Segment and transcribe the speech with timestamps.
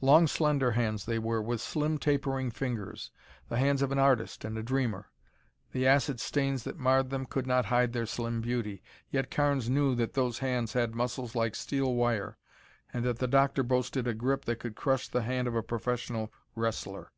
[0.00, 3.12] Long slender hands, they were, with slim tapering fingers
[3.48, 5.12] the hands of an artist and a dreamer.
[5.70, 9.94] The acid stains that marred them could not hide their slim beauty, yet Carnes knew
[9.94, 12.36] that those hands had muscles like steel wire
[12.92, 16.32] and that the doctor boasted a grip that could crush the hand of a professional
[16.56, 17.12] wrestler.